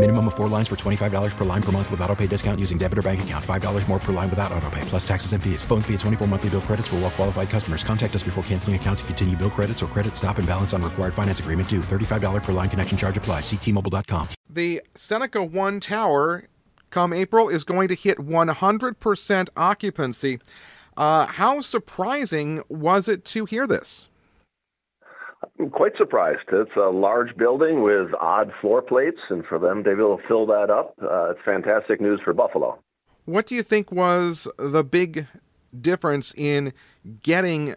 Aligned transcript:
Minimum 0.00 0.28
of 0.28 0.34
four 0.34 0.48
lines 0.48 0.66
for 0.66 0.76
$25 0.76 1.36
per 1.36 1.44
line 1.44 1.62
per 1.62 1.72
month 1.72 1.90
with 1.90 2.00
auto 2.00 2.16
pay 2.16 2.26
discount 2.26 2.58
using 2.58 2.78
debit 2.78 2.96
or 2.96 3.02
bank 3.02 3.22
account. 3.22 3.44
$5 3.44 3.86
more 3.86 3.98
per 3.98 4.14
line 4.14 4.30
without 4.30 4.50
auto 4.50 4.70
pay, 4.70 4.80
plus 4.86 5.06
taxes 5.06 5.34
and 5.34 5.44
fees. 5.44 5.62
Phone 5.62 5.82
fee 5.82 5.92
at 5.92 6.00
24 6.00 6.26
monthly 6.26 6.48
bill 6.48 6.62
credits 6.62 6.88
for 6.88 6.96
well 6.96 7.10
qualified 7.10 7.50
customers. 7.50 7.84
Contact 7.84 8.16
us 8.16 8.22
before 8.22 8.42
canceling 8.44 8.76
account 8.76 9.00
to 9.00 9.04
continue 9.04 9.36
bill 9.36 9.50
credits 9.50 9.82
or 9.82 9.88
credit 9.88 10.16
stop 10.16 10.38
and 10.38 10.48
balance 10.48 10.72
on 10.72 10.80
required 10.80 11.12
finance 11.12 11.40
agreement 11.40 11.68
due. 11.68 11.80
$35 11.80 12.42
per 12.42 12.52
line 12.52 12.70
connection 12.70 12.96
charge 12.96 13.18
applies. 13.18 13.42
Ctmobile.com. 13.42 14.28
The 14.48 14.80
Seneca 14.94 15.44
One 15.44 15.80
Tower, 15.80 16.48
come 16.88 17.12
April, 17.12 17.50
is 17.50 17.62
going 17.62 17.88
to 17.88 17.94
hit 17.94 18.16
100% 18.16 19.48
occupancy. 19.54 20.38
Uh, 20.96 21.26
how 21.26 21.60
surprising 21.60 22.62
was 22.70 23.06
it 23.06 23.26
to 23.26 23.44
hear 23.44 23.66
this? 23.66 24.08
I'm 25.60 25.68
quite 25.68 25.92
surprised. 25.98 26.48
It's 26.50 26.74
a 26.76 26.88
large 26.88 27.36
building 27.36 27.82
with 27.82 28.14
odd 28.18 28.50
floor 28.62 28.80
plates, 28.80 29.18
and 29.28 29.44
for 29.44 29.58
them 29.58 29.84
to 29.84 29.94
be 29.94 30.02
able 30.02 30.16
to 30.16 30.26
fill 30.26 30.46
that 30.46 30.70
up, 30.70 30.94
uh, 31.02 31.32
it's 31.32 31.40
fantastic 31.44 32.00
news 32.00 32.18
for 32.24 32.32
Buffalo. 32.32 32.78
What 33.26 33.46
do 33.46 33.54
you 33.54 33.62
think 33.62 33.92
was 33.92 34.48
the 34.56 34.82
big 34.82 35.26
difference 35.78 36.32
in 36.34 36.72
getting 37.22 37.74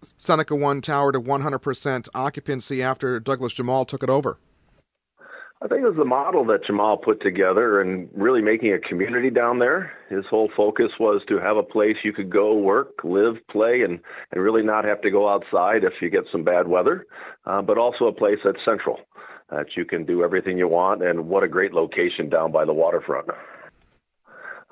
Seneca 0.00 0.56
One 0.56 0.80
Tower 0.80 1.12
to 1.12 1.20
100% 1.20 2.08
occupancy 2.14 2.82
after 2.82 3.20
Douglas 3.20 3.52
Jemal 3.52 3.84
took 3.84 4.02
it 4.02 4.08
over? 4.08 4.38
I 5.60 5.66
think 5.66 5.82
it 5.82 5.88
was 5.88 5.96
the 5.96 6.04
model 6.04 6.44
that 6.46 6.64
Jemal 6.64 6.98
put 6.98 7.20
together 7.20 7.80
and 7.80 8.08
really 8.14 8.40
making 8.40 8.72
a 8.72 8.78
community 8.78 9.28
down 9.28 9.58
there. 9.58 9.90
His 10.08 10.24
whole 10.30 10.48
focus 10.56 10.92
was 11.00 11.20
to 11.28 11.40
have 11.40 11.56
a 11.56 11.64
place 11.64 11.96
you 12.04 12.12
could 12.12 12.30
go 12.30 12.56
work, 12.56 13.00
live, 13.02 13.34
play, 13.50 13.82
and, 13.82 13.98
and 14.30 14.40
really 14.40 14.62
not 14.62 14.84
have 14.84 15.00
to 15.02 15.10
go 15.10 15.28
outside 15.28 15.82
if 15.82 15.94
you 16.00 16.10
get 16.10 16.22
some 16.30 16.44
bad 16.44 16.68
weather, 16.68 17.06
uh, 17.44 17.60
but 17.60 17.76
also 17.76 18.04
a 18.04 18.12
place 18.12 18.38
that's 18.44 18.64
central, 18.64 19.00
that 19.50 19.66
you 19.76 19.84
can 19.84 20.04
do 20.04 20.22
everything 20.22 20.58
you 20.58 20.68
want. 20.68 21.02
And 21.02 21.28
what 21.28 21.42
a 21.42 21.48
great 21.48 21.72
location 21.72 22.28
down 22.28 22.52
by 22.52 22.64
the 22.64 22.72
waterfront. 22.72 23.26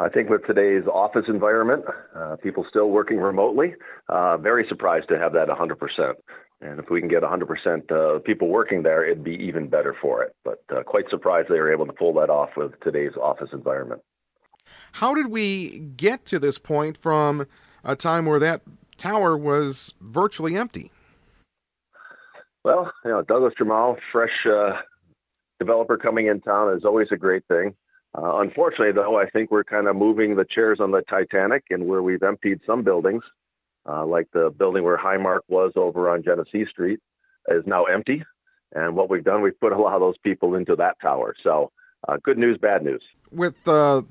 I 0.00 0.08
think 0.08 0.30
with 0.30 0.46
today's 0.46 0.84
office 0.90 1.26
environment, 1.28 1.84
uh, 2.16 2.36
people 2.36 2.64
still 2.70 2.88
working 2.88 3.18
remotely, 3.18 3.74
uh, 4.08 4.38
very 4.38 4.64
surprised 4.66 5.08
to 5.10 5.18
have 5.18 5.34
that 5.34 5.48
100%. 5.48 6.14
And 6.62 6.80
if 6.80 6.88
we 6.88 7.00
can 7.00 7.08
get 7.08 7.22
100% 7.22 7.92
uh, 7.92 8.18
people 8.20 8.48
working 8.48 8.82
there, 8.82 9.04
it'd 9.04 9.22
be 9.22 9.34
even 9.34 9.68
better 9.68 9.94
for 10.00 10.22
it. 10.22 10.34
But 10.42 10.62
uh, 10.74 10.82
quite 10.84 11.04
surprised 11.10 11.48
they 11.50 11.58
were 11.58 11.70
able 11.70 11.84
to 11.84 11.92
pull 11.92 12.14
that 12.14 12.30
off 12.30 12.48
with 12.56 12.72
today's 12.80 13.12
office 13.20 13.50
environment. 13.52 14.00
How 14.92 15.14
did 15.14 15.26
we 15.26 15.80
get 15.96 16.24
to 16.26 16.38
this 16.38 16.56
point 16.58 16.96
from 16.96 17.46
a 17.84 17.94
time 17.94 18.24
where 18.24 18.38
that 18.38 18.62
tower 18.96 19.36
was 19.36 19.92
virtually 20.00 20.56
empty? 20.56 20.90
Well, 22.64 22.90
you 23.04 23.10
know, 23.10 23.20
Douglas 23.20 23.52
Jemal, 23.58 23.98
fresh 24.12 24.46
uh, 24.46 24.72
developer 25.58 25.98
coming 25.98 26.26
in 26.26 26.40
town 26.40 26.74
is 26.74 26.86
always 26.86 27.08
a 27.12 27.16
great 27.16 27.44
thing. 27.48 27.74
Uh, 28.16 28.40
unfortunately, 28.40 28.92
though, 28.92 29.18
I 29.18 29.28
think 29.30 29.50
we're 29.50 29.64
kind 29.64 29.86
of 29.86 29.96
moving 29.96 30.36
the 30.36 30.44
chairs 30.44 30.80
on 30.80 30.90
the 30.90 31.02
Titanic, 31.02 31.64
and 31.70 31.86
where 31.86 32.02
we've 32.02 32.22
emptied 32.22 32.60
some 32.66 32.82
buildings, 32.82 33.22
uh, 33.88 34.04
like 34.04 34.28
the 34.32 34.50
building 34.50 34.82
where 34.82 34.98
Highmark 34.98 35.40
was 35.48 35.72
over 35.76 36.10
on 36.10 36.22
Genesee 36.22 36.66
Street, 36.68 37.00
is 37.48 37.64
now 37.66 37.84
empty. 37.84 38.24
And 38.72 38.96
what 38.96 39.10
we've 39.10 39.24
done, 39.24 39.42
we've 39.42 39.58
put 39.58 39.72
a 39.72 39.78
lot 39.78 39.94
of 39.94 40.00
those 40.00 40.18
people 40.18 40.54
into 40.54 40.76
that 40.76 40.96
tower. 41.00 41.34
So, 41.42 41.70
uh, 42.08 42.16
good 42.22 42.38
news, 42.38 42.58
bad 42.58 42.82
news. 42.82 43.02
With 43.30 43.56
uh, 43.66 44.02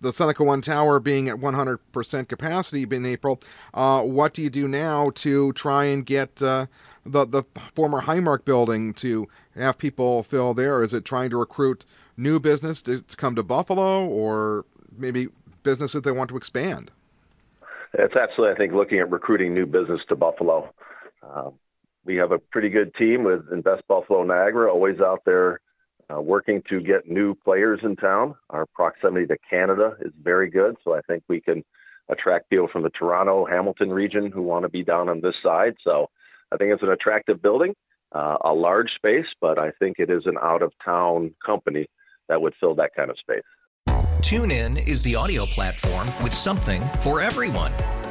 the 0.00 0.12
Seneca 0.12 0.44
One 0.44 0.60
Tower 0.60 1.00
being 1.00 1.28
at 1.28 1.36
100% 1.36 2.28
capacity 2.28 2.86
in 2.94 3.06
April, 3.06 3.40
uh, 3.74 4.02
what 4.02 4.34
do 4.34 4.42
you 4.42 4.50
do 4.50 4.68
now 4.68 5.10
to 5.16 5.52
try 5.52 5.84
and 5.84 6.04
get 6.04 6.42
uh, 6.42 6.66
the 7.04 7.26
the 7.26 7.44
former 7.74 8.02
Highmark 8.02 8.44
building 8.44 8.92
to 8.94 9.28
have 9.54 9.78
people 9.78 10.22
fill 10.22 10.54
there? 10.54 10.82
Is 10.82 10.92
it 10.92 11.04
trying 11.04 11.30
to 11.30 11.36
recruit 11.36 11.84
new 12.16 12.38
business 12.38 12.82
to, 12.82 13.02
to 13.02 13.16
come 13.16 13.34
to 13.34 13.42
Buffalo, 13.42 14.06
or 14.06 14.64
maybe 14.96 15.28
businesses 15.62 16.02
that 16.02 16.04
they 16.04 16.16
want 16.16 16.30
to 16.30 16.36
expand? 16.36 16.90
It's 17.94 18.14
absolutely, 18.14 18.54
I 18.54 18.58
think, 18.58 18.74
looking 18.74 18.98
at 18.98 19.10
recruiting 19.10 19.54
new 19.54 19.66
business 19.66 20.00
to 20.08 20.16
Buffalo. 20.16 20.72
Uh, 21.22 21.50
we 22.04 22.16
have 22.16 22.32
a 22.32 22.38
pretty 22.38 22.68
good 22.68 22.94
team 22.94 23.24
with 23.24 23.50
Invest 23.52 23.86
Buffalo 23.88 24.24
Niagara, 24.24 24.70
always 24.70 25.00
out 25.00 25.22
there 25.24 25.60
uh, 26.12 26.20
working 26.20 26.62
to 26.68 26.80
get 26.80 27.08
new 27.08 27.34
players 27.34 27.80
in 27.82 27.96
town. 27.96 28.34
Our 28.50 28.66
proximity 28.66 29.26
to 29.26 29.36
Canada 29.48 29.96
is 30.00 30.12
very 30.22 30.50
good, 30.50 30.76
so 30.84 30.94
I 30.94 31.00
think 31.02 31.22
we 31.28 31.40
can 31.40 31.64
attract 32.08 32.50
people 32.50 32.68
from 32.72 32.82
the 32.82 32.90
Toronto, 32.90 33.44
Hamilton 33.44 33.90
region 33.90 34.30
who 34.30 34.42
want 34.42 34.64
to 34.64 34.68
be 34.68 34.82
down 34.82 35.08
on 35.08 35.20
this 35.20 35.34
side. 35.42 35.74
So 35.84 36.08
I 36.52 36.56
think 36.56 36.72
it's 36.72 36.82
an 36.82 36.90
attractive 36.90 37.42
building, 37.42 37.74
uh, 38.12 38.38
a 38.42 38.52
large 38.52 38.90
space, 38.94 39.26
but 39.40 39.58
I 39.58 39.70
think 39.78 39.96
it 39.98 40.10
is 40.10 40.22
an 40.24 40.36
out 40.42 40.62
of 40.62 40.72
town 40.84 41.34
company 41.44 41.86
that 42.28 42.40
would 42.40 42.54
fill 42.58 42.74
that 42.76 42.94
kind 42.96 43.10
of 43.10 43.18
space. 43.18 43.42
TuneIn 44.20 44.86
is 44.88 45.02
the 45.02 45.14
audio 45.14 45.46
platform 45.46 46.08
with 46.22 46.34
something 46.34 46.82
for 47.00 47.20
everyone. 47.20 47.72